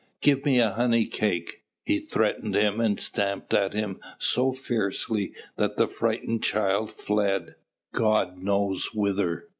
give 0.19 0.43
me 0.45 0.57
a 0.59 0.71
honey 0.71 1.05
cake," 1.05 1.61
he 1.83 1.99
threatened 1.99 2.55
him 2.55 2.79
and 2.81 2.99
stamped 2.99 3.53
at 3.53 3.73
him 3.73 3.99
so 4.17 4.51
fiercely 4.51 5.31
that 5.57 5.77
the 5.77 5.87
frightened 5.87 6.41
child 6.41 6.91
fled, 6.91 7.53
God 7.93 8.41
knows 8.41 8.95
whither. 8.95 9.45